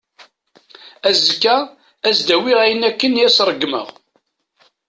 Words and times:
Azekka, 1.07 1.55
ad 2.07 2.13
as-d-awiɣ 2.13 2.59
ayen 2.61 2.87
akken 2.89 3.17
i 3.21 3.25
as-ṛeggmeɣ. 3.27 3.87